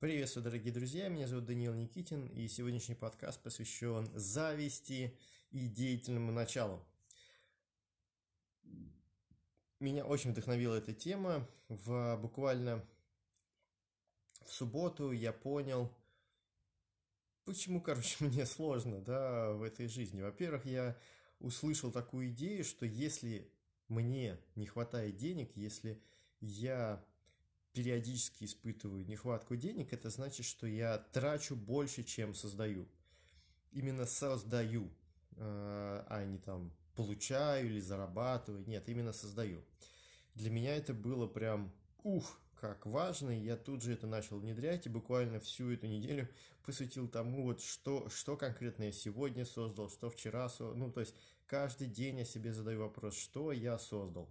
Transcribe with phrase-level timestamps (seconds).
[0.00, 5.14] Приветствую, дорогие друзья, меня зовут Даниил Никитин, и сегодняшний подкаст посвящен зависти
[5.50, 6.82] и деятельному началу.
[9.78, 11.46] Меня очень вдохновила эта тема.
[11.68, 12.82] В, буквально
[14.46, 15.94] в субботу я понял,
[17.44, 20.22] почему, короче, мне сложно да, в этой жизни.
[20.22, 20.96] Во-первых, я
[21.40, 23.52] услышал такую идею, что если
[23.88, 26.02] мне не хватает денег, если
[26.40, 27.04] я
[27.72, 32.88] периодически испытываю нехватку денег, это значит, что я трачу больше, чем создаю.
[33.72, 34.90] Именно создаю,
[35.36, 38.64] а, а не там получаю или зарабатываю.
[38.66, 39.62] Нет, именно создаю.
[40.34, 41.72] Для меня это было прям,
[42.02, 46.28] ух, как важно, и я тут же это начал внедрять, и буквально всю эту неделю
[46.64, 51.14] посвятил тому, вот что, что конкретно я сегодня создал, что вчера создал, ну, то есть
[51.46, 54.28] каждый день я себе задаю вопрос, что я создал.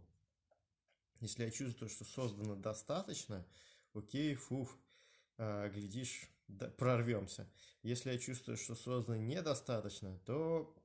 [1.20, 3.46] Если я чувствую, что создано достаточно,
[3.94, 4.77] окей, фуф,
[5.38, 7.48] а, глядишь, да, прорвемся.
[7.84, 10.76] Если я чувствую, что создано недостаточно, то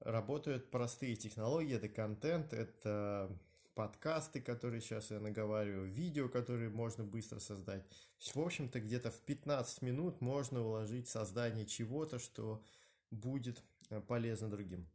[0.00, 3.36] работают простые технологии, это контент, это
[3.74, 7.86] подкасты, которые сейчас я наговариваю, видео, которые можно быстро создать.
[8.18, 12.62] в общем-то, где-то в 15 минут можно уложить создание чего-то, что
[13.10, 14.86] будет э, полезно другим.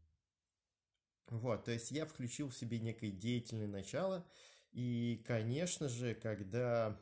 [1.29, 4.25] Вот, то есть я включил в себе некое деятельное начало,
[4.71, 6.97] и, конечно же, когда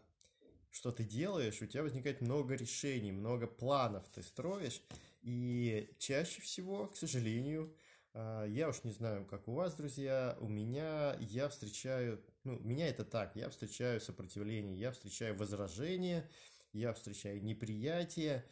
[0.72, 4.82] что ты делаешь, у тебя возникает много решений, много планов ты строишь,
[5.22, 7.74] и чаще всего, к сожалению,
[8.14, 12.90] а, я уж не знаю, как у вас, друзья, у меня я встречаю, ну, меня
[12.90, 16.30] это так, я встречаю сопротивление, я встречаю возражение,
[16.74, 18.46] я встречаю неприятие,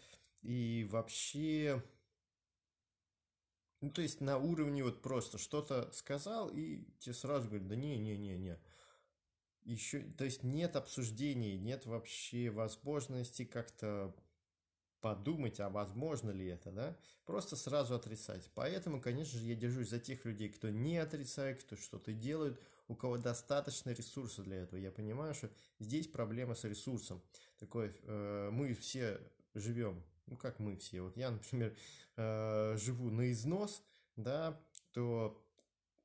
[0.43, 1.83] и вообще,
[3.83, 8.57] ну, то есть на уровне вот просто что-то сказал, и тебе сразу говорят, да не-не-не-не,
[9.65, 14.15] еще, то есть нет обсуждений, нет вообще возможности как-то
[15.01, 18.49] подумать, а возможно ли это, да, просто сразу отрицать.
[18.55, 22.57] Поэтому, конечно же, я держусь за тех людей, кто не отрицает, кто что-то делает,
[22.87, 24.79] у кого достаточно ресурсов для этого.
[24.79, 25.49] Я понимаю, что
[25.79, 27.21] здесь проблема с ресурсом.
[27.59, 29.19] Такой, э, мы все
[29.53, 31.75] живем, ну как мы все, вот я, например,
[32.15, 33.83] э, живу на износ,
[34.15, 34.59] да,
[34.91, 35.43] то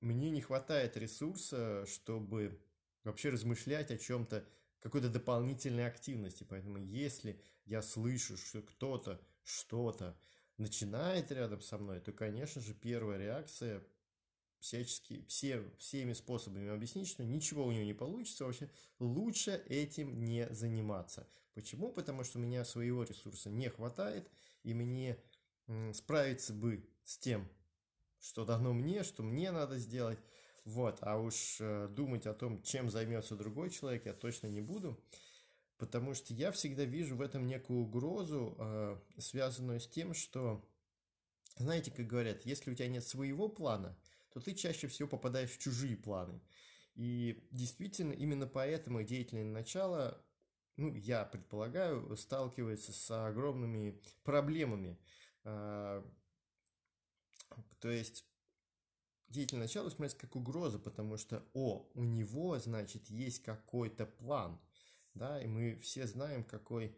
[0.01, 2.61] мне не хватает ресурса, чтобы
[3.05, 4.47] вообще размышлять о чем-то
[4.81, 6.47] какой-то дополнительной активности.
[6.49, 10.17] Поэтому если я слышу, что кто-то что-то
[10.57, 13.83] начинает рядом со мной, то, конечно же, первая реакция
[14.61, 20.49] всячески, все, всеми способами объяснить, что ничего у него не получится, вообще лучше этим не
[20.53, 21.29] заниматься.
[21.55, 21.93] Почему?
[21.93, 24.31] Потому что у меня своего ресурса не хватает,
[24.63, 25.19] и мне
[25.93, 27.49] справиться бы с тем,
[28.21, 30.19] что дано мне, что мне надо сделать,
[30.65, 35.03] вот, а уж э, думать о том, чем займется другой человек, я точно не буду,
[35.79, 40.63] потому что я всегда вижу в этом некую угрозу, э, связанную с тем, что,
[41.57, 43.97] знаете, как говорят, если у тебя нет своего плана,
[44.31, 46.41] то ты чаще всего попадаешь в чужие планы.
[46.95, 50.25] И действительно, именно поэтому деятельное начало,
[50.77, 54.99] ну, я предполагаю, сталкивается с огромными проблемами.
[55.45, 56.03] Э,
[57.81, 58.25] то есть
[59.29, 64.61] деятельное начало смотреть как угроза, потому что, о, у него, значит, есть какой-то план,
[65.15, 66.97] да, и мы все знаем, какой,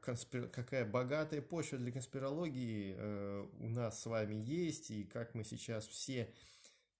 [0.00, 0.48] конспир...
[0.48, 5.86] какая богатая почва для конспирологии э, у нас с вами есть, и как мы сейчас
[5.86, 6.32] все,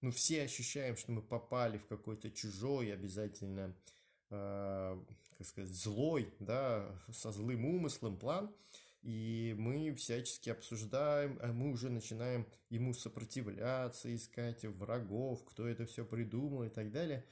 [0.01, 3.75] ну, все ощущаем, что мы попали в какой-то чужой, обязательно,
[4.29, 4.99] э,
[5.37, 8.53] как сказать, злой, да, со злым умыслом план,
[9.01, 16.05] и мы всячески обсуждаем, а мы уже начинаем ему сопротивляться, искать врагов, кто это все
[16.05, 17.25] придумал и так далее.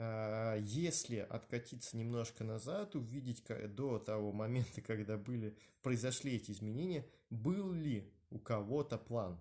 [0.00, 3.42] А, если откатиться немножко назад, увидеть
[3.74, 9.40] до того момента, когда были, произошли эти изменения, был ли у кого-то план.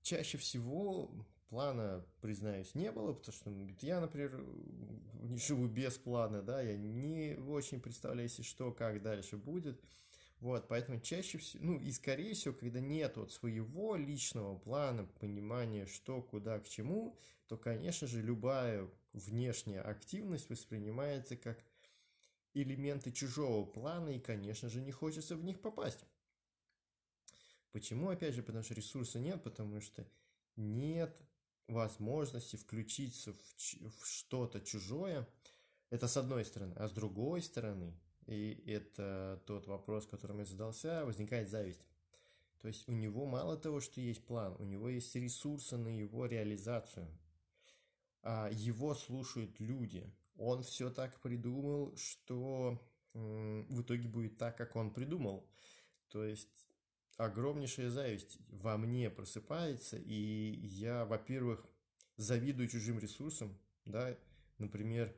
[0.00, 1.10] Чаще всего
[1.48, 4.42] плана, признаюсь, не было, потому что я, например,
[5.22, 9.82] не живу без плана, да, я не очень представляю себе, что, как дальше будет.
[10.44, 15.86] Вот, поэтому чаще всего, ну и скорее всего, когда нет вот своего личного плана, понимания,
[15.86, 21.64] что, куда, к чему, то, конечно же, любая внешняя активность воспринимается как
[22.52, 26.04] элементы чужого плана, и, конечно же, не хочется в них попасть.
[27.72, 28.10] Почему?
[28.10, 30.06] Опять же, потому что ресурса нет, потому что
[30.56, 31.22] нет
[31.68, 35.26] возможности включиться в, в что-то чужое,
[35.88, 36.74] это с одной стороны.
[36.76, 37.94] А с другой стороны,
[38.26, 41.86] и это тот вопрос, которым я задался, возникает зависть.
[42.60, 46.26] То есть у него мало того, что есть план, у него есть ресурсы на его
[46.26, 47.06] реализацию.
[48.22, 52.80] А его слушают люди, он все так придумал, что
[53.12, 55.46] в итоге будет так, как он придумал.
[56.08, 56.68] То есть
[57.18, 61.66] огромнейшая зависть во мне просыпается, и я, во-первых,
[62.16, 64.16] завидую чужим ресурсам, да,
[64.58, 65.14] например,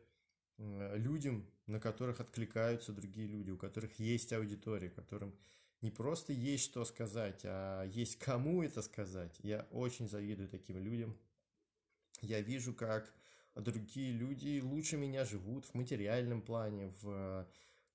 [0.59, 5.35] людям, на которых откликаются другие люди, у которых есть аудитория, которым
[5.83, 9.39] не просто есть что сказать, а есть кому это сказать.
[9.43, 11.17] Я очень завидую таким людям.
[12.23, 13.13] Я вижу, как
[13.55, 17.47] другие люди лучше меня живут в материальном плане, в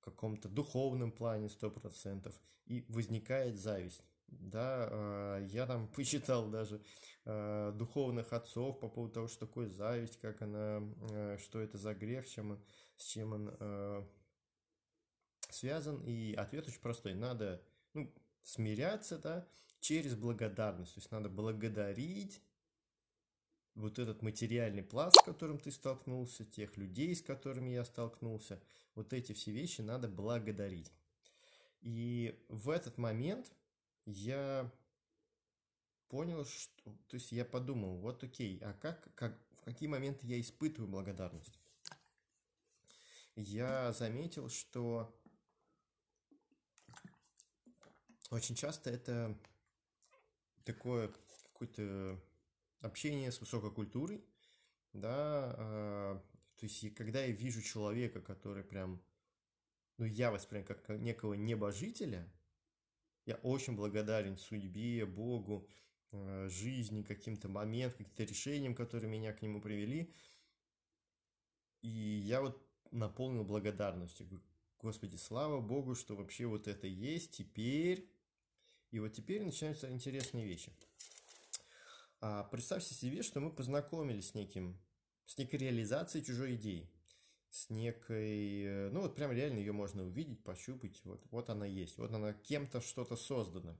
[0.01, 2.33] каком-то духовном плане 100%,
[2.65, 4.03] и возникает зависть.
[4.27, 6.81] Да, а, я там почитал даже
[7.25, 10.81] а, духовных отцов по поводу того, что такое зависть, как она,
[11.37, 12.59] что это за грех, чем,
[13.01, 14.07] с чем он
[15.49, 16.01] связан.
[16.05, 17.13] И ответ очень простой.
[17.13, 17.61] Надо
[17.93, 18.13] ну,
[18.43, 19.47] смиряться, да,
[19.79, 20.93] через благодарность.
[20.95, 22.41] То есть надо благодарить
[23.75, 28.61] вот этот материальный пласт, с которым ты столкнулся, тех людей, с которыми я столкнулся,
[28.95, 30.91] вот эти все вещи надо благодарить.
[31.81, 33.51] И в этот момент
[34.05, 34.71] я
[36.09, 36.91] понял, что...
[37.07, 41.60] То есть я подумал, вот окей, а как, как, в какие моменты я испытываю благодарность?
[43.35, 45.15] Я заметил, что
[48.29, 49.37] очень часто это
[50.63, 51.13] такое
[51.43, 52.19] какое-то
[52.81, 54.23] общение с высокой культурой,
[54.93, 56.23] да, а,
[56.57, 59.01] то есть когда я вижу человека, который прям,
[59.97, 62.31] ну, я воспринимаю как некого небожителя,
[63.25, 65.69] я очень благодарен судьбе, Богу,
[66.11, 70.13] а, жизни, каким-то моментам, каким-то решениям, которые меня к нему привели.
[71.81, 74.27] И я вот наполнил благодарностью.
[74.81, 78.09] Господи, слава Богу, что вообще вот это есть теперь.
[78.91, 80.73] И вот теперь начинаются интересные вещи.
[82.19, 84.79] А представьте себе, что мы познакомились с неким,
[85.25, 86.87] с некой реализацией чужой идеи,
[87.49, 92.11] с некой, ну вот прям реально ее можно увидеть, пощупать, вот, вот она есть, вот
[92.11, 93.75] она кем-то что-то создана.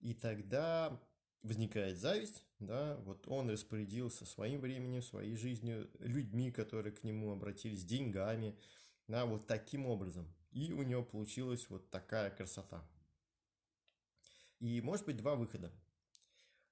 [0.00, 0.98] И тогда
[1.42, 7.84] возникает зависть, да, вот он распорядился своим временем, своей жизнью, людьми, которые к нему обратились,
[7.84, 8.58] деньгами,
[9.06, 10.32] да, вот таким образом.
[10.50, 12.82] И у него получилась вот такая красота.
[14.58, 15.72] И может быть два выхода.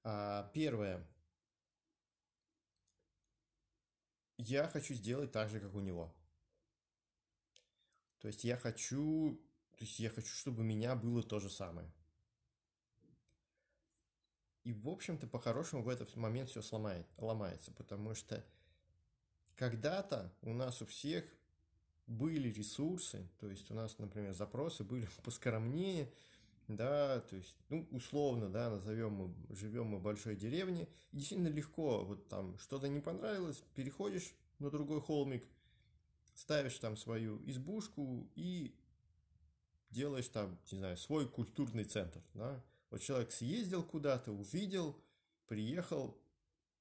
[0.03, 1.07] А, первое.
[4.39, 6.15] Я хочу сделать так же, как у него.
[8.19, 9.41] То есть я хочу,
[9.77, 11.91] то есть я хочу, чтобы у меня было то же самое.
[14.67, 18.45] И, в общем-то, по-хорошему в этот момент все сломает, ломается, потому что
[19.55, 21.25] когда-то у нас у всех
[22.09, 26.13] были ресурсы, то есть у нас, например, запросы были поскромнее,
[26.67, 31.47] да, то есть, ну, условно, да, назовем мы, живем мы в большой деревне, и действительно
[31.47, 35.47] легко, вот там что-то не понравилось, переходишь на другой холмик,
[36.35, 38.75] ставишь там свою избушку и
[39.91, 42.61] делаешь там, не знаю, свой культурный центр, да,
[42.91, 45.01] вот человек съездил куда-то, увидел,
[45.47, 46.19] приехал,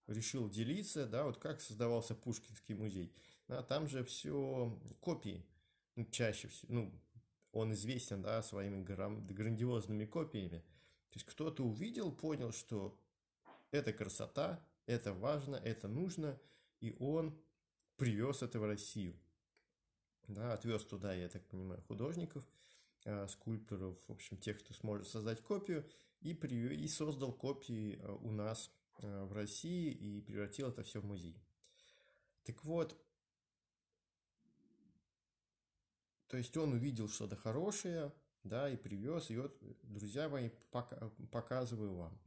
[0.08, 3.14] решил делиться, да, вот как создавался Пушкинский музей,
[3.48, 5.46] да, там же все копии,
[5.96, 7.02] ну, чаще всего, ну,
[7.52, 10.60] он известен да, своими грандиозными копиями.
[11.10, 13.00] То есть кто-то увидел, понял, что
[13.72, 16.38] это красота, это важно, это нужно,
[16.82, 17.40] и он
[17.96, 19.18] привез это в Россию.
[20.28, 22.46] Да, отвез туда, я так понимаю, художников,
[23.28, 25.88] скульпторов, в общем, тех, кто сможет создать копию,
[26.22, 28.72] и, привез, и создал копии э, у нас
[29.02, 31.40] э, в России и превратил это все в музей.
[32.44, 32.98] Так вот,
[36.28, 38.12] То есть он увидел что-то хорошее,
[38.44, 40.50] да, и привез, и вот, друзья мои,
[41.32, 42.20] показываю вам.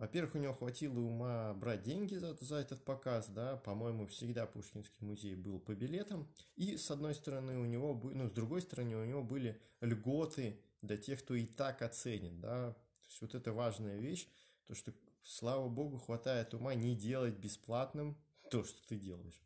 [0.00, 4.96] Во-первых, у него хватило ума брать деньги за, за этот показ, да, по-моему, всегда Пушкинский
[5.06, 6.26] музей был по билетам,
[6.56, 10.96] и с одной стороны у него, ну, с другой стороны у него были льготы для
[10.96, 14.26] тех, кто и так оценит, да, то есть вот это важная вещь,
[14.68, 18.16] то, что, слава богу, хватает ума не делать бесплатным
[18.50, 19.42] то, что ты делаешь.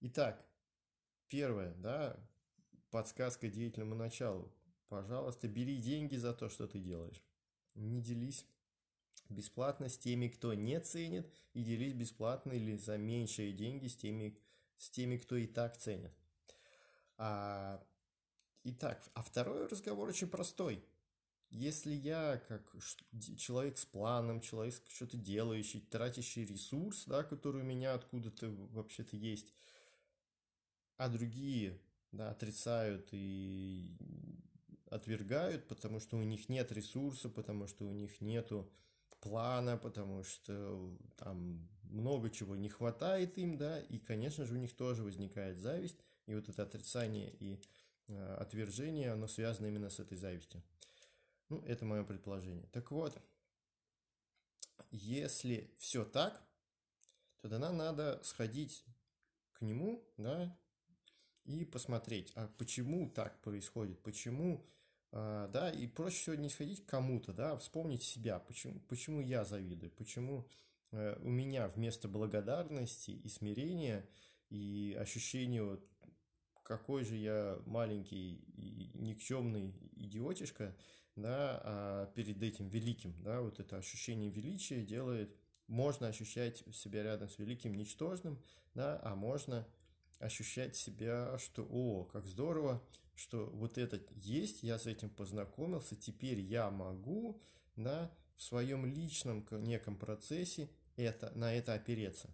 [0.00, 0.42] Итак,
[1.28, 2.16] первое, да,
[2.90, 4.50] подсказка деятельному началу.
[4.88, 7.22] Пожалуйста, бери деньги за то, что ты делаешь.
[7.74, 8.46] Не делись
[9.30, 14.38] бесплатно с теми, кто не ценит, и делись бесплатно или за меньшие деньги с теми,
[14.76, 16.12] с теми кто и так ценит.
[17.16, 17.84] А,
[18.64, 20.84] итак, а второй разговор очень простой.
[21.50, 22.72] Если я, как
[23.36, 29.52] человек с планом, человек что-то делающий, тратящий ресурс, да, который у меня откуда-то вообще-то есть,
[30.96, 31.80] а другие
[32.12, 33.96] да, отрицают и
[34.90, 38.70] отвергают, потому что у них нет ресурса, потому что у них нету
[39.20, 44.74] плана, потому что там много чего не хватает им, да, и, конечно же, у них
[44.74, 45.96] тоже возникает зависть,
[46.26, 47.60] и вот это отрицание и
[48.08, 50.62] э, отвержение, оно связано именно с этой завистью.
[51.48, 52.66] Ну, это мое предположение.
[52.72, 53.20] Так вот,
[54.90, 56.40] если все так,
[57.40, 58.84] то тогда надо сходить
[59.52, 60.56] к нему, да,
[61.44, 64.64] и посмотреть, а почему так происходит, почему,
[65.12, 70.48] да, и проще всего не сходить кому-то, да, вспомнить себя, почему, почему я завидую, почему
[70.92, 74.08] э, у меня вместо благодарности и смирения
[74.50, 75.84] и ощущения вот
[76.62, 80.76] какой же я маленький и никчемный идиотишка,
[81.16, 85.36] да, а перед этим великим, да, вот это ощущение величия делает,
[85.66, 88.40] можно ощущать себя рядом с великим ничтожным,
[88.74, 89.66] да, а можно
[90.20, 92.80] ощущать себя, что, о, как здорово,
[93.20, 97.38] что вот этот есть, я с этим познакомился, теперь я могу,
[97.76, 102.30] да, в своем личном неком процессе это, на это опереться.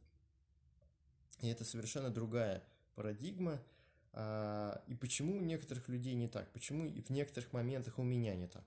[1.40, 2.62] И это совершенно другая
[2.95, 3.61] парадигма,
[4.12, 6.52] а, и почему у некоторых людей не так?
[6.52, 8.64] Почему и в некоторых моментах у меня не так?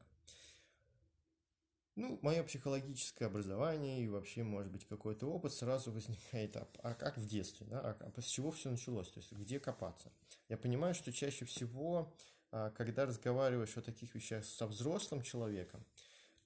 [1.99, 7.17] Ну, мое психологическое образование и вообще, может быть, какой-то опыт сразу возникает, а, а как
[7.17, 10.09] в детстве, да, а, а с чего все началось, то есть где копаться.
[10.47, 12.15] Я понимаю, что чаще всего,
[12.53, 15.85] а, когда разговариваешь о таких вещах со взрослым человеком,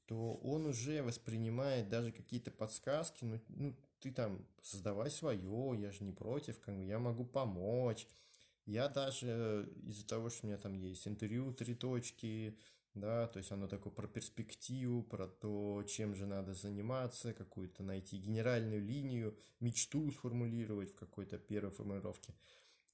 [0.07, 6.03] то он уже воспринимает даже какие-то подсказки, ну, ну ты там создавай свое, я же
[6.03, 8.07] не против, как бы я могу помочь,
[8.65, 12.57] я даже из-за того, что у меня там есть интервью, три точки,
[12.94, 18.18] да, то есть оно такое про перспективу, про то, чем же надо заниматься, какую-то найти
[18.18, 22.34] генеральную линию, мечту сформулировать в какой-то первой формулировке.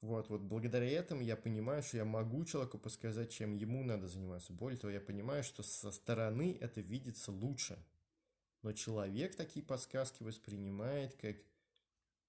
[0.02, 4.54] Вот, вот благодаря этому я понимаю, что я могу человеку подсказать, чем ему надо заниматься.
[4.54, 7.78] Более того, я понимаю, что со стороны это видится лучше.
[8.62, 11.36] Но человек такие подсказки воспринимает как...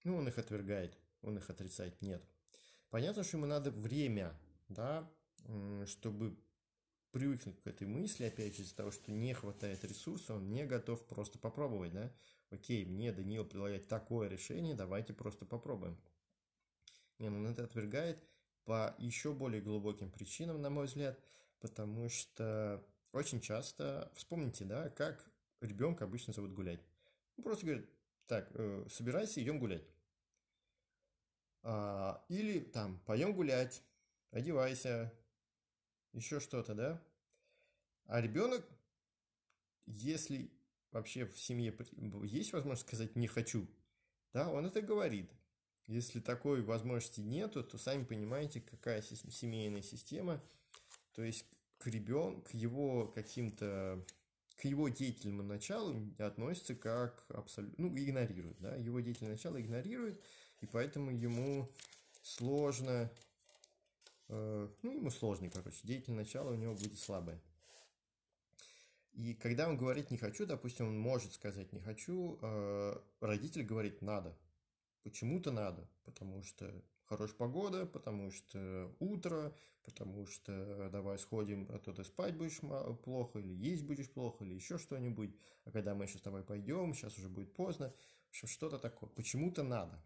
[0.02, 2.00] Ну, он их отвергает, он их отрицает.
[2.02, 2.24] Нет.
[2.88, 4.36] Понятно, что ему надо время,
[4.68, 5.08] да,
[5.86, 6.36] чтобы
[7.12, 11.04] привыкнуть к этой мысли, опять же, из-за того, что не хватает ресурса, он не готов
[11.06, 12.12] просто попробовать, да.
[12.50, 16.00] Окей, мне, Даниил, предлагает такое решение, давайте просто попробуем.
[17.18, 18.22] Не, он это отвергает
[18.64, 21.18] по еще более глубоким причинам, на мой взгляд,
[21.60, 25.28] потому что очень часто, вспомните, да, как
[25.60, 26.80] ребенка обычно зовут гулять.
[27.36, 27.90] Он просто говорит,
[28.26, 29.84] так, э, собирайся, идем гулять.
[31.62, 33.82] А, или там, пойдем гулять,
[34.30, 35.12] одевайся,
[36.12, 37.02] еще что-то, да?
[38.06, 38.66] А ребенок,
[39.86, 40.50] если
[40.90, 41.76] вообще в семье
[42.24, 43.68] есть возможность сказать «не хочу»,
[44.32, 45.30] да, он это говорит.
[45.86, 50.40] Если такой возможности нету, то сами понимаете, какая семейная система.
[51.12, 51.44] То есть
[51.78, 54.04] к ребенку, к его каким-то,
[54.56, 60.22] к его деятельному началу относится как абсолютно, ну, игнорирует, да, его деятельное начало игнорирует,
[60.60, 61.72] и поэтому ему
[62.22, 63.10] сложно,
[64.30, 67.40] ну, ему сложный, короче, деятельное начало у него будет слабое.
[69.12, 74.02] И когда он говорит «не хочу», допустим, он может сказать «не хочу», э, родитель говорит
[74.02, 74.36] «надо».
[75.02, 76.72] Почему-то надо, потому что
[77.06, 82.60] хорошая погода, потому что утро, потому что давай сходим, а то ты спать будешь
[83.02, 85.34] плохо, или есть будешь плохо, или еще что-нибудь,
[85.64, 87.92] а когда мы еще с тобой пойдем, сейчас уже будет поздно,
[88.26, 89.10] в общем, что-то такое.
[89.10, 90.00] Почему-то надо.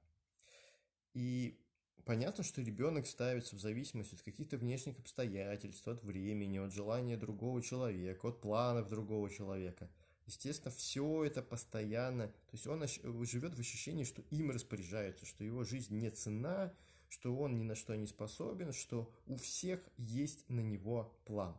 [1.12, 1.63] И
[2.04, 7.62] понятно, что ребенок ставится в зависимости от каких-то внешних обстоятельств, от времени, от желания другого
[7.62, 9.90] человека, от планов другого человека.
[10.26, 12.82] Естественно, все это постоянно, то есть он
[13.26, 16.73] живет в ощущении, что им распоряжаются, что его жизнь не цена,
[17.08, 21.56] что он ни на что не способен, что у всех есть на него план.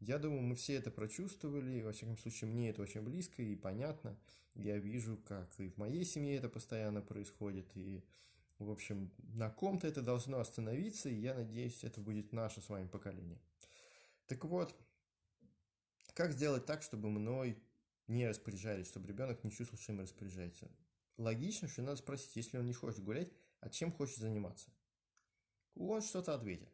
[0.00, 4.16] Я думаю, мы все это прочувствовали, во всяком случае, мне это очень близко и понятно.
[4.54, 8.02] Я вижу, как и в моей семье это постоянно происходит, и
[8.58, 12.88] в общем, на ком-то это должно остановиться, и я надеюсь, это будет наше с вами
[12.88, 13.40] поколение.
[14.26, 14.74] Так вот,
[16.14, 17.62] как сделать так, чтобы мной
[18.08, 20.68] не распоряжались, чтобы ребенок не чувствовал, что им распоряжается?
[21.16, 24.70] Логично, что надо спросить, если он не хочет гулять, а чем хочет заниматься?
[25.74, 26.68] Он что-то ответит.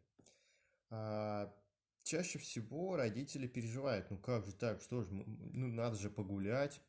[0.91, 1.55] А,
[2.03, 6.81] чаще всего родители переживают, ну как же так, что же, ну надо же погулять.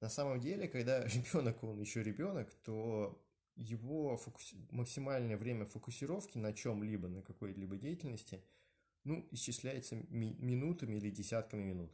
[0.00, 3.22] На самом деле, когда ребенок, он еще ребенок, то
[3.56, 4.54] его фокус...
[4.70, 8.42] максимальное время фокусировки на чем-либо, на какой-либо деятельности,
[9.04, 11.92] ну, исчисляется ми- минутами или десятками минут.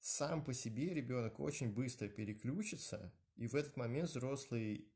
[0.00, 4.88] Сам по себе ребенок очень быстро переключится, и в этот момент взрослый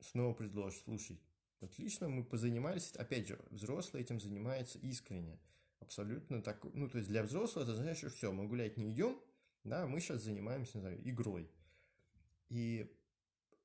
[0.00, 1.20] снова предложит, слушай,
[1.60, 5.38] отлично, мы позанимались, опять же, взрослый этим занимается искренне,
[5.78, 9.18] абсолютно так, ну, то есть для взрослого это значит, что все, мы гулять не идем,
[9.64, 11.50] Да, мы сейчас занимаемся, не знаю, игрой.
[12.48, 12.90] И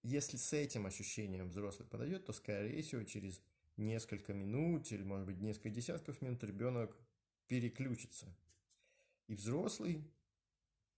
[0.06, 3.42] если с этим ощущением взрослый подойдет, то, скорее всего, через
[3.76, 6.96] несколько минут или, может быть, несколько десятков минут ребенок
[7.48, 8.28] переключится.
[9.28, 10.08] И взрослый,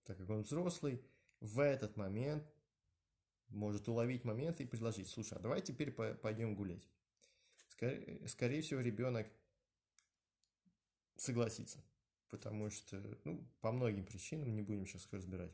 [0.03, 1.01] так как он взрослый,
[1.39, 2.43] в этот момент
[3.47, 6.85] может уловить момент и предложить, слушай, а давай теперь пойдем гулять.
[7.69, 9.31] Скорее, скорее всего, ребенок
[11.15, 11.81] согласится,
[12.29, 15.53] потому что, ну, по многим причинам, не будем сейчас разбирать.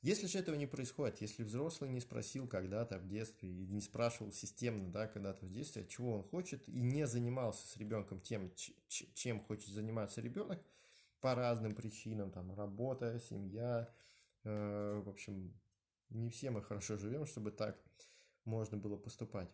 [0.00, 4.32] Если же этого не происходит, если взрослый не спросил когда-то в детстве и не спрашивал
[4.32, 8.52] системно, да, когда-то в детстве, чего он хочет, и не занимался с ребенком тем,
[8.86, 10.62] чем хочет заниматься ребенок,
[11.20, 13.92] по разным причинам, там, работа, семья,
[14.44, 15.52] э, в общем,
[16.10, 17.76] не все мы хорошо живем, чтобы так
[18.44, 19.50] можно было поступать,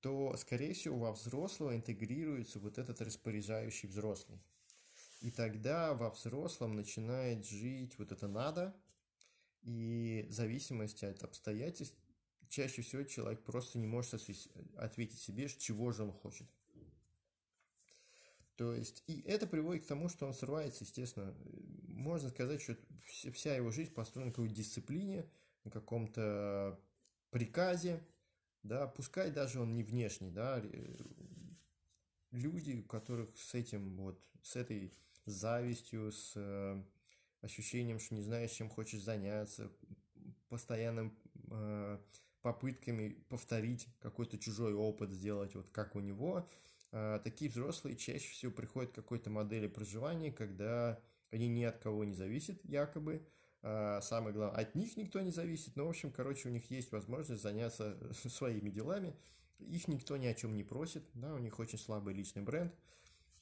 [0.00, 4.38] то, скорее всего, во взрослого интегрируется вот этот распоряжающий взрослый.
[5.20, 8.76] И тогда во взрослом начинает жить вот это «надо»,
[9.66, 11.98] и в зависимости от обстоятельств
[12.48, 14.14] чаще всего человек просто не может
[14.76, 16.46] ответить себе, чего же он хочет.
[18.54, 21.34] То есть, и это приводит к тому, что он срывается, естественно.
[21.88, 22.76] Можно сказать, что
[23.32, 25.28] вся его жизнь построена на какой-то дисциплине,
[25.64, 26.80] на каком-то
[27.30, 28.06] приказе,
[28.62, 30.62] да, пускай даже он не внешний, да,
[32.30, 34.92] люди, у которых с этим вот, с этой
[35.26, 36.82] завистью, с э,
[37.46, 39.72] ощущением, что не знаешь, чем хочешь заняться,
[40.48, 41.16] постоянным
[41.50, 41.98] э,
[42.42, 46.48] попытками повторить какой-то чужой опыт, сделать вот как у него.
[46.92, 51.00] Э, такие взрослые чаще всего приходят к какой-то модели проживания, когда
[51.30, 53.26] они ни от кого не зависят, якобы.
[53.62, 55.76] Э, самое главное, от них никто не зависит.
[55.76, 57.96] Но, в общем, короче, у них есть возможность заняться
[58.28, 59.16] своими делами.
[59.58, 62.74] Их никто ни о чем не просит, да, у них очень слабый личный бренд–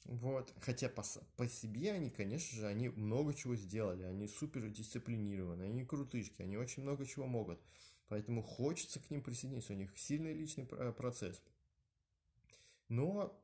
[0.05, 1.03] вот, хотя по,
[1.35, 6.57] по себе они, конечно же, они много чего сделали, они супер дисциплинированы, они крутышки, они
[6.57, 7.59] очень много чего могут.
[8.07, 11.41] Поэтому хочется к ним присоединиться, у них сильный личный процесс.
[12.87, 13.43] Но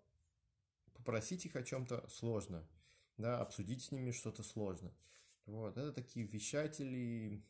[0.93, 2.67] попросить их о чем-то сложно,
[3.17, 4.93] да, обсудить с ними что-то сложно.
[5.47, 7.43] Вот, это такие вещатели,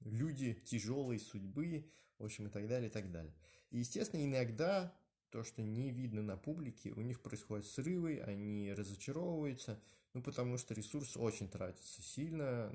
[0.00, 3.34] люди тяжелой судьбы, в общем, и так далее, и так далее.
[3.70, 4.96] И, естественно, иногда
[5.34, 9.80] то, что не видно на публике, у них происходят срывы, они разочаровываются,
[10.12, 12.70] ну, потому что ресурс очень тратится сильно,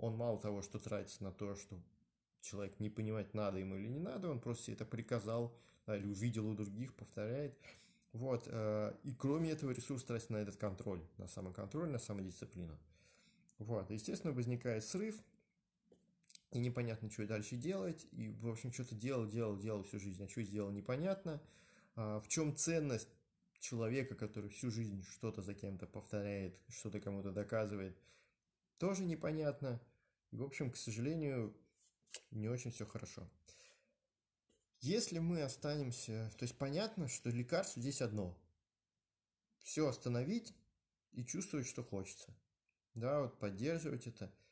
[0.00, 1.76] он мало того, что тратится на то, что
[2.40, 5.52] человек не понимает, надо ему или не надо, он просто это приказал,
[5.88, 7.58] да, или увидел у других, повторяет,
[8.12, 12.78] вот, э, и кроме этого ресурс тратится на этот контроль, на самоконтроль, на самодисциплину.
[13.58, 15.20] Вот, естественно, возникает срыв,
[16.56, 20.28] и непонятно, что дальше делать, и, в общем, что-то делал, делал, делал всю жизнь, а
[20.28, 21.42] что сделал, непонятно.
[21.96, 23.10] А в чем ценность
[23.58, 27.98] человека, который всю жизнь что-то за кем-то повторяет, что-то кому-то доказывает,
[28.78, 29.82] тоже непонятно.
[30.30, 31.54] И, в общем, к сожалению,
[32.30, 33.28] не очень все хорошо.
[34.80, 36.32] Если мы останемся...
[36.38, 38.34] То есть понятно, что лекарство здесь одно.
[39.58, 40.54] Все остановить
[41.12, 42.34] и чувствовать, что хочется.
[42.94, 44.32] Да, вот поддерживать это–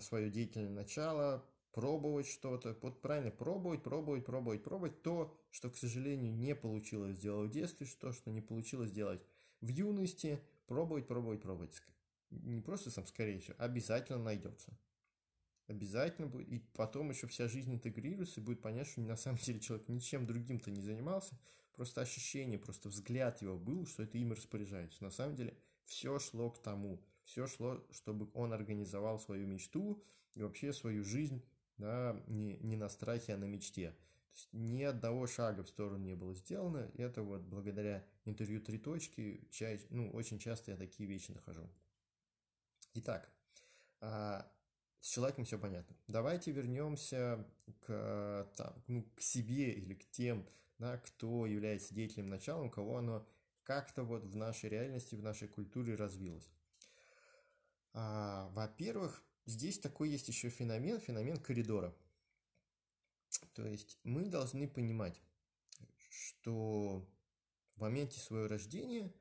[0.00, 6.32] свое деятельное начало, пробовать что-то, вот правильно, пробовать, пробовать, пробовать, пробовать то, что, к сожалению,
[6.32, 9.20] не получилось сделать в детстве, что, что не получилось сделать
[9.60, 11.82] в юности, пробовать, пробовать, пробовать.
[12.30, 14.78] Не просто сам, скорее всего, обязательно найдется.
[15.66, 16.48] Обязательно будет.
[16.48, 20.26] И потом еще вся жизнь интегрируется, и будет понятно, что на самом деле человек ничем
[20.26, 21.38] другим-то не занимался,
[21.74, 25.02] просто ощущение, просто взгляд его был, что это им распоряжается.
[25.02, 30.02] На самом деле все шло к тому, все шло, чтобы он организовал свою мечту
[30.34, 31.44] и вообще свою жизнь
[31.78, 33.90] да, не, не на страхе, а на мечте.
[33.90, 36.90] То есть ни одного шага в сторону не было сделано.
[36.96, 41.68] Это вот благодаря интервью «Три точки» чаще, ну, очень часто я такие вещи нахожу.
[42.94, 43.30] Итак,
[44.00, 44.50] а,
[45.00, 45.96] с человеком все понятно.
[46.08, 47.46] Давайте вернемся
[47.80, 53.28] к, там, ну, к себе или к тем, да, кто является деятелем началом, кого оно
[53.62, 56.50] как-то вот в нашей реальности, в нашей культуре развилось.
[57.94, 61.96] А, во-первых, здесь такой есть еще феномен, феномен коридора.
[63.54, 65.20] То есть мы должны понимать,
[66.10, 67.08] что
[67.76, 69.12] в моменте своего рождения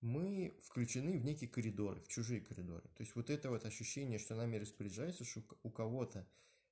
[0.00, 2.88] мы включены в некие коридоры, в чужие коридоры.
[2.94, 6.26] То есть вот это вот ощущение, что нами распоряжается, что у кого-то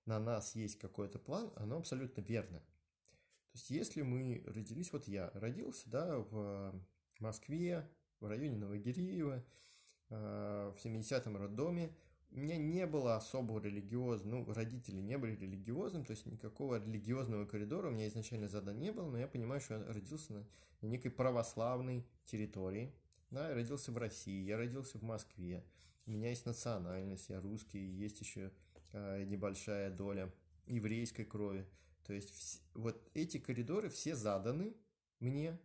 [0.06, 2.60] на нас есть какой-то план, оно абсолютно верно.
[2.60, 6.82] То есть если мы родились, вот я родился, да, в
[7.18, 9.77] Москве, в районе Новогиреева, Э,
[10.10, 11.94] в 70-м роддоме.
[12.30, 17.46] У меня не было особого религиозного, ну, родители не были религиозным, то есть никакого религиозного
[17.46, 20.46] коридора у меня изначально задан не было, но я понимаю, что я родился на
[20.82, 22.92] некой православной территории,
[23.30, 25.64] да, я родился в России, я родился в Москве,
[26.06, 28.52] у меня есть национальность, я русский, есть еще
[28.92, 30.32] э, небольшая доля
[30.66, 31.66] еврейской крови.
[32.06, 34.74] То есть вс- вот эти коридоры все заданы
[35.20, 35.58] мне,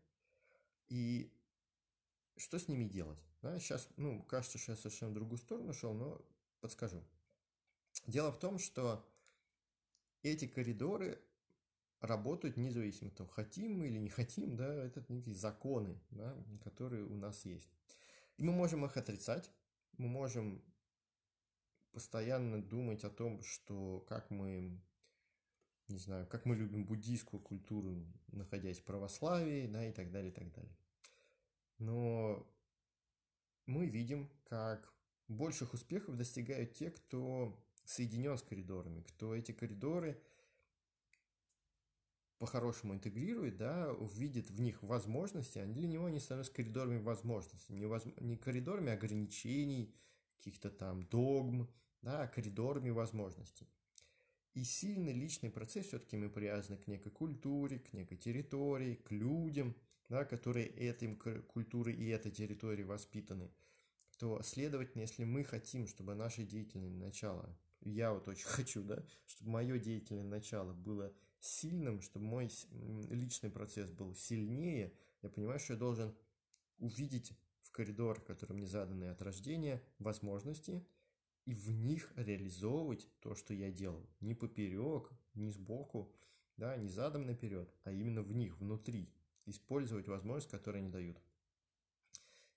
[0.89, 1.31] и
[2.37, 3.19] что с ними делать?
[3.43, 6.25] Да, сейчас, ну, кажется, что я совершенно в другую сторону шел, но
[6.61, 7.03] подскажу.
[8.07, 9.05] Дело в том, что
[10.21, 11.21] эти коридоры
[11.99, 17.03] работают независимо от того, хотим мы или не хотим, да, это некие законы, да, которые
[17.03, 17.69] у нас есть.
[18.37, 19.51] И мы можем их отрицать,
[19.97, 20.63] мы можем
[21.91, 24.81] постоянно думать о том, что как мы,
[25.89, 30.33] не знаю, как мы любим буддийскую культуру, находясь в православии, да, и так далее, и
[30.33, 30.77] так далее.
[31.77, 32.47] Но
[33.65, 34.93] мы видим, как
[35.27, 40.21] больших успехов достигают те, кто соединен с коридорами, кто эти коридоры
[42.37, 47.85] по-хорошему интегрирует, да, увидит в них возможности, они для него не становятся коридорами возможностей, не,
[47.85, 48.03] воз...
[48.19, 49.95] не коридорами ограничений,
[50.37, 51.69] каких-то там догм,
[52.01, 53.69] да, а коридорами возможностей.
[54.53, 59.75] И сильный личный процесс все-таки мы привязаны к некой культуре, к некой территории, к людям,
[60.13, 63.49] да, которые этой культурой и этой территорией воспитаны,
[64.19, 69.49] то, следовательно, если мы хотим, чтобы наше деятельное начало, я вот очень хочу, да, чтобы
[69.49, 72.51] мое деятельное начало было сильным, чтобы мой
[73.09, 76.15] личный процесс был сильнее, я понимаю, что я должен
[76.77, 80.85] увидеть в коридор, который мне заданы от рождения, возможности,
[81.45, 84.07] и в них реализовывать то, что я делал.
[84.19, 86.13] Не поперек, не сбоку,
[86.55, 89.09] да, не задом наперед, а именно в них, внутри.
[89.45, 91.21] Использовать возможность, которую они дают.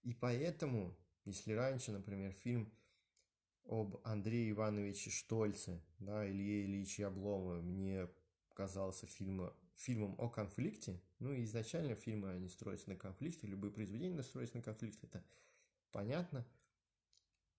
[0.03, 2.72] И поэтому, если раньше, например, фильм
[3.64, 8.09] об Андрее Ивановиче Штольце, да, Илье Ильиче Обломове мне
[8.55, 14.22] казался фильм, фильмом о конфликте, ну и изначально фильмы, они строятся на конфликте, любые произведения
[14.22, 15.25] строятся на конфликте, это
[15.90, 16.46] понятно,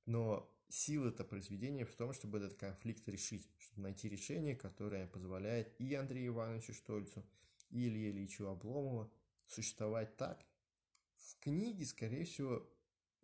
[0.05, 5.79] но сила это произведения в том, чтобы этот конфликт решить, чтобы найти решение, которое позволяет
[5.79, 7.25] и Андрею Ивановичу Штольцу,
[7.69, 9.11] и Илье Ильичу Обломову
[9.47, 10.45] существовать так.
[11.15, 12.67] В книге, скорее всего,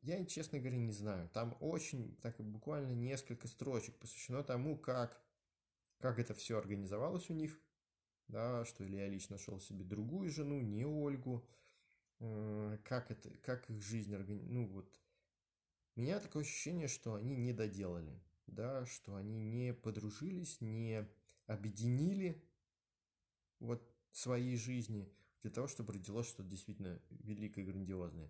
[0.01, 1.29] я, честно говоря, не знаю.
[1.29, 5.21] Там очень, так буквально несколько строчек посвящено тому, как,
[5.99, 7.59] как это все организовалось у них,
[8.27, 11.47] да, что Илья Ильич нашел себе другую жену, не Ольгу,
[12.19, 14.99] э, как, это, как их жизнь организовалась, ну вот,
[15.95, 21.07] у меня такое ощущение, что они не доделали, да, что они не подружились, не
[21.45, 22.43] объединили
[23.59, 25.11] вот своей жизни
[25.43, 28.29] для того, чтобы родилось что-то действительно великое и грандиозное.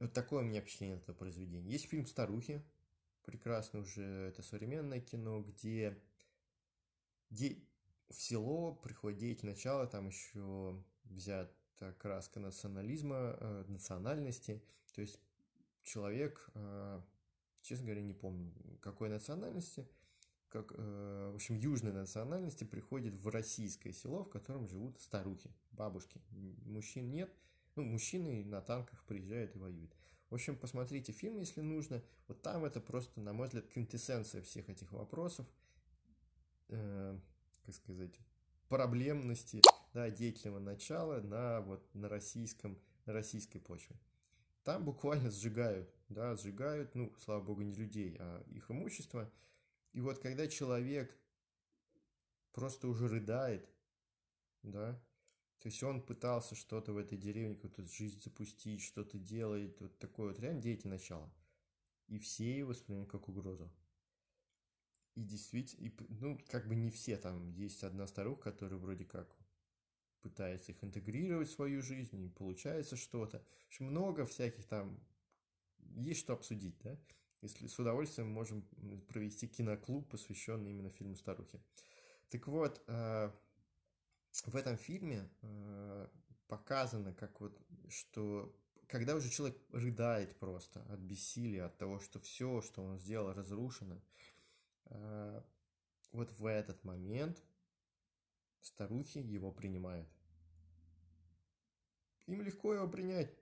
[0.00, 1.70] Вот такое у меня впечатление от этого произведения.
[1.70, 2.62] Есть фильм «Старухи»,
[3.24, 5.96] прекрасно уже, это современное кино, где
[7.30, 7.62] де...
[8.08, 14.62] в село приходит деятель начала, там еще взят это краска национализма, э, национальности.
[14.94, 15.20] То есть
[15.82, 17.00] человек, э,
[17.60, 19.88] честно говоря, не помню, какой национальности,
[20.52, 26.20] как, э, в общем, южной национальности приходит в российское село, в котором живут старухи, бабушки.
[26.66, 27.34] Мужчин нет.
[27.74, 29.96] Ну, мужчины на танках приезжают и воюют.
[30.28, 32.02] В общем, посмотрите фильм, если нужно.
[32.28, 35.46] Вот там это просто, на мой взгляд, квинтэссенция всех этих вопросов.
[36.68, 37.18] Э,
[37.64, 38.18] как сказать,
[38.68, 39.62] проблемности
[39.94, 43.96] да, деятельного начала на, вот, на, российском, на российской почве.
[44.64, 49.30] Там буквально сжигают, да, сжигают, ну, слава богу, не людей, а их имущество.
[49.92, 51.16] И вот когда человек
[52.52, 53.68] просто уже рыдает,
[54.62, 55.02] да,
[55.58, 60.28] то есть он пытался что-то в этой деревне, какую-то жизнь запустить, что-то делает, вот такое
[60.28, 61.32] вот реально деятельное начало.
[62.08, 63.70] И все его воспринимают как угрозу.
[65.14, 69.36] И действительно, и, ну, как бы не все, там есть одна старуха, которая вроде как
[70.20, 73.44] пытается их интегрировать в свою жизнь, и получается что-то.
[73.78, 74.98] Много всяких там,
[75.96, 76.98] есть что обсудить, да?
[77.42, 78.62] Если с удовольствием можем
[79.08, 81.60] провести киноклуб, посвященный именно фильму «Старухи».
[82.30, 83.30] Так вот, э,
[84.46, 86.08] в этом фильме э,
[86.46, 92.62] показано, как вот, что когда уже человек рыдает просто от бессилия, от того, что все,
[92.62, 94.00] что он сделал, разрушено,
[94.92, 95.42] Э,
[96.12, 97.42] вот в этот момент
[98.60, 100.08] старухи его принимают.
[102.26, 103.34] Им легко его принять.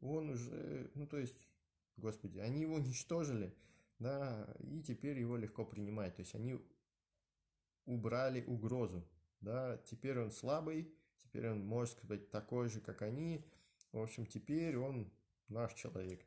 [0.00, 1.50] Он уже, ну то есть,
[1.98, 3.54] господи, они его уничтожили,
[3.98, 6.16] да, и теперь его легко принимать.
[6.16, 6.58] То есть они
[7.84, 9.06] убрали угрозу,
[9.40, 13.44] да, теперь он слабый, теперь он, может сказать, такой же, как они.
[13.92, 15.10] В общем, теперь он
[15.48, 16.24] наш человек.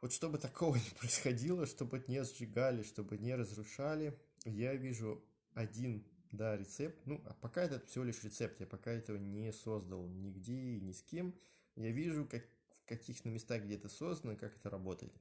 [0.00, 6.56] Вот чтобы такого не происходило, чтобы не сжигали, чтобы не разрушали, я вижу один, да,
[6.56, 6.98] рецепт.
[7.06, 10.92] Ну, а пока это всего лишь рецепт, я пока этого не создал нигде и ни
[10.92, 11.34] с кем.
[11.76, 12.44] Я вижу, как,
[12.84, 15.14] в каких-то местах, где это создано, как это работает.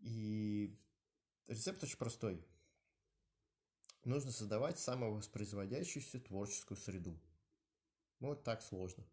[0.00, 0.78] И
[1.46, 2.44] рецепт очень простой.
[4.04, 7.18] Нужно создавать самовоспроизводящуюся творческую среду.
[8.20, 9.04] Вот так сложно.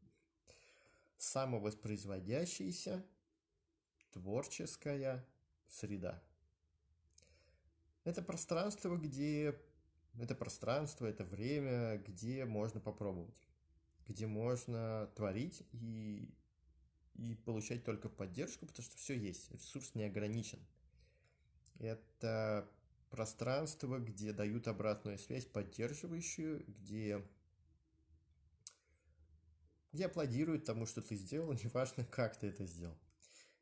[1.15, 3.05] Самовоспроизводящаяся
[4.11, 5.25] творческая
[5.67, 6.21] среда.
[8.03, 9.57] Это пространство, где...
[10.19, 13.41] Это пространство, это время, где можно попробовать.
[14.05, 16.35] Где можно творить и,
[17.21, 19.51] и получать только поддержку, потому что все есть.
[19.51, 20.59] Ресурс не ограничен.
[21.77, 22.67] Это
[23.09, 27.23] пространство, где дают обратную связь, поддерживающую, где,
[29.91, 32.97] где аплодируют тому, что ты сделал, неважно, как ты это сделал.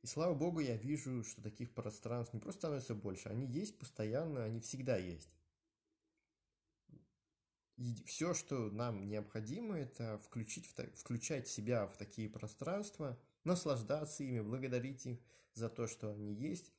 [0.03, 4.45] И слава богу, я вижу, что таких пространств не просто становится больше, они есть постоянно,
[4.45, 5.29] они всегда есть.
[7.75, 15.05] И все, что нам необходимо, это включить, включать себя в такие пространства, наслаждаться ими, благодарить
[15.05, 15.19] их
[15.53, 16.71] за то, что они есть,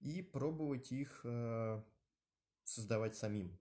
[0.00, 1.82] и пробовать их э,
[2.64, 3.56] создавать самим.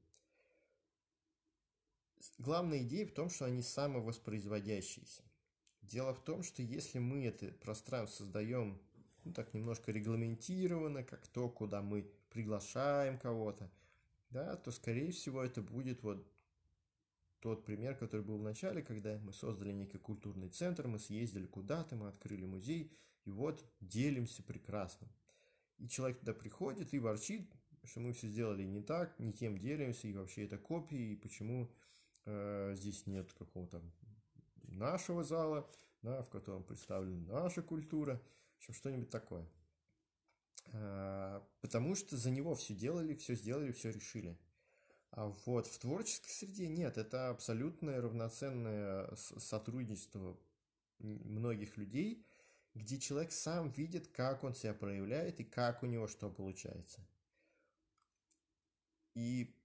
[2.38, 5.24] Главная идея в том, что они самовоспроизводящиеся.
[5.82, 8.82] Дело в том, что если мы это пространство создаем
[9.24, 13.70] ну, так немножко регламентированно, как то, куда мы приглашаем кого-то,
[14.30, 16.26] да, то, скорее всего, это будет вот
[17.40, 21.96] тот пример, который был в начале, когда мы создали некий культурный центр, мы съездили куда-то,
[21.96, 22.92] мы открыли музей,
[23.26, 25.08] и вот делимся прекрасно.
[25.78, 27.52] И человек туда приходит и ворчит,
[27.84, 31.72] что мы все сделали не так, не тем делимся, и вообще это копии, и почему
[32.26, 33.82] э, здесь нет какого-то
[34.64, 35.70] нашего зала,
[36.02, 38.22] да, в котором представлена наша культура–
[38.56, 39.48] в общем, что-нибудь такое.
[40.74, 44.38] А, потому что за него все делали, все сделали, все решили.
[45.16, 50.38] А вот в творческой среде нет, это абсолютное равноценное сотрудничество
[51.00, 52.26] многих людей,
[52.74, 57.00] где человек сам видит, как он себя проявляет и как у него что получается.
[59.14, 59.56] И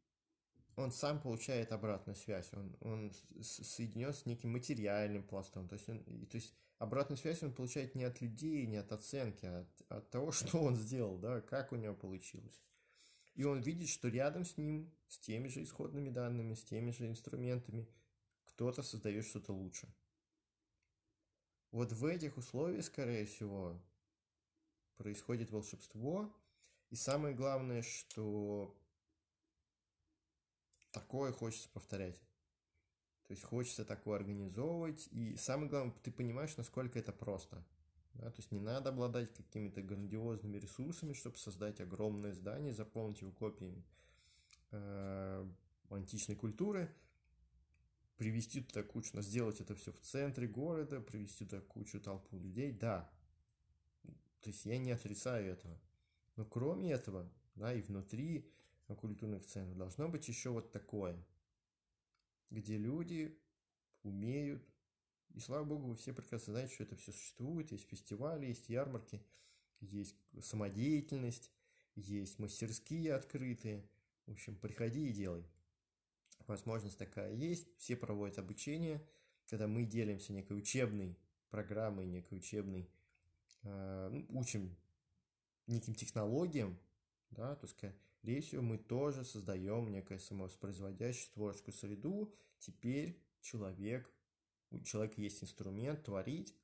[0.76, 6.04] он сам получает обратную связь, он, он соединен с неким материальным пластом, то есть, он,
[6.04, 10.10] то есть обратную связь он получает не от людей, не от оценки, а от, от
[10.10, 12.62] того, что он сделал, да, как у него получилось.
[13.40, 17.06] И он видит, что рядом с ним, с теми же исходными данными, с теми же
[17.06, 17.88] инструментами,
[18.44, 19.88] кто-то создает что-то лучше.
[21.70, 23.80] Вот в этих условиях, скорее всего,
[24.98, 26.30] происходит волшебство.
[26.90, 28.78] И самое главное, что
[30.90, 32.20] такое хочется повторять.
[33.22, 35.08] То есть хочется такое организовывать.
[35.12, 37.64] И самое главное, ты понимаешь, насколько это просто.
[38.14, 38.30] Да?
[38.30, 43.84] То есть не надо обладать какими-то грандиозными ресурсами, чтобы создать огромное здание, заполнить его копиями
[44.70, 45.48] э,
[45.90, 46.94] античной культуры,
[48.16, 52.72] привести туда кучу, сделать это все в центре города, привести туда кучу толпу людей.
[52.72, 53.10] Да,
[54.40, 55.80] то есть я не отрицаю этого.
[56.36, 58.50] Но кроме этого, да, и внутри
[59.00, 61.16] культурных центров должно быть еще вот такое–
[62.50, 63.38] где люди
[64.02, 64.62] умеют,
[65.34, 69.22] и слава богу, все прекрасно знаете, что это все существует, есть фестивали, есть ярмарки,
[69.80, 71.50] есть самодеятельность,
[71.94, 73.88] есть мастерские открытые.
[74.26, 75.44] В общем, приходи и делай.
[76.46, 79.06] Возможность такая есть, все проводят обучение,
[79.48, 81.16] когда мы делимся некой учебной
[81.50, 82.88] программой, некой учебной,
[83.62, 84.76] э, ну, учим
[85.66, 86.78] неким технологиям,
[87.30, 87.76] да, то есть
[88.22, 92.34] Лесию мы тоже создаем некое самовоспроизводящую творческую среду.
[92.58, 94.10] Теперь человек,
[94.70, 96.54] у человека есть инструмент творить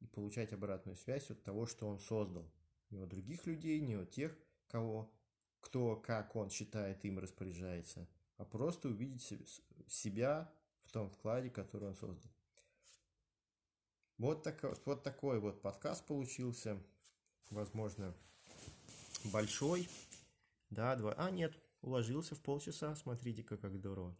[0.00, 2.50] и получать обратную связь от того, что он создал.
[2.90, 5.12] Не от других людей, не от тех, кого,
[5.60, 9.22] кто, как он считает, им распоряжается, а просто увидеть
[9.86, 10.52] себя
[10.84, 12.30] в том вкладе, который он создал.
[14.18, 16.78] Вот, так, вот такой вот подкаст получился.
[17.50, 18.14] Возможно,
[19.24, 19.88] большой.
[20.68, 21.14] Да, два.
[21.16, 22.94] А, нет, уложился в полчаса.
[22.94, 24.14] Смотрите-ка, как здорово.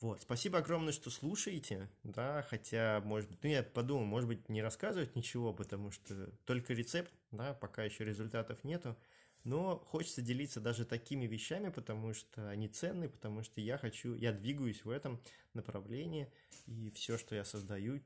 [0.00, 4.62] Вот, спасибо огромное, что слушаете, да, хотя, может быть, ну, я подумал, может быть, не
[4.62, 8.96] рассказывать ничего, потому что только рецепт, да, пока еще результатов нету,
[9.42, 14.32] но хочется делиться даже такими вещами, потому что они ценны, потому что я хочу, я
[14.32, 15.20] двигаюсь в этом
[15.52, 16.32] направлении,
[16.66, 18.00] и все, что я создаю,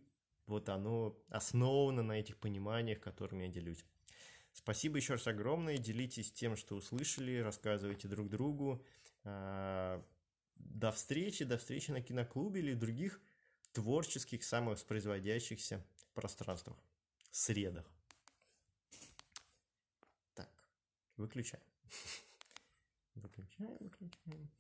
[0.47, 3.85] вот оно основано на этих пониманиях, которыми я делюсь.
[4.55, 5.79] Спасибо еще раз огромное.
[5.79, 8.85] Делитесь тем, что услышали, рассказывайте друг другу.
[10.63, 13.21] До встречи, до встречи на киноклубе или других
[13.73, 16.77] творческих, самовоспроизводящихся пространствах,
[17.31, 17.91] средах.
[20.35, 20.51] Так,
[21.17, 21.65] выключаем.
[23.15, 24.51] Выключаем, выключаем.